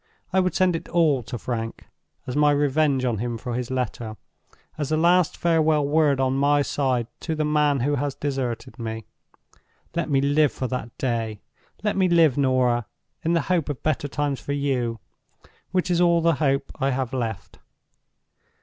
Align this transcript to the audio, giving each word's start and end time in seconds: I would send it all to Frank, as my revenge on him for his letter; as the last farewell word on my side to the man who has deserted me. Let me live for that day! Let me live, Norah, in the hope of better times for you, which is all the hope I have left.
I 0.33 0.39
would 0.39 0.55
send 0.55 0.75
it 0.75 0.89
all 0.89 1.21
to 1.21 1.37
Frank, 1.37 1.85
as 2.25 2.35
my 2.35 2.49
revenge 2.49 3.05
on 3.05 3.19
him 3.19 3.37
for 3.37 3.53
his 3.53 3.69
letter; 3.69 4.17
as 4.75 4.89
the 4.89 4.97
last 4.97 5.37
farewell 5.37 5.85
word 5.87 6.19
on 6.19 6.33
my 6.33 6.63
side 6.63 7.05
to 7.19 7.35
the 7.35 7.45
man 7.45 7.81
who 7.81 7.93
has 7.97 8.15
deserted 8.15 8.79
me. 8.79 9.05
Let 9.95 10.09
me 10.09 10.19
live 10.19 10.51
for 10.51 10.65
that 10.69 10.97
day! 10.97 11.41
Let 11.83 11.95
me 11.95 12.09
live, 12.09 12.35
Norah, 12.35 12.87
in 13.23 13.33
the 13.33 13.41
hope 13.41 13.69
of 13.69 13.83
better 13.83 14.07
times 14.07 14.39
for 14.39 14.53
you, 14.53 14.99
which 15.69 15.91
is 15.91 16.01
all 16.01 16.21
the 16.21 16.33
hope 16.41 16.71
I 16.79 16.89
have 16.89 17.13
left. 17.13 17.59